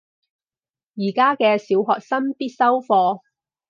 [0.95, 3.21] 而家嘅小學生必修課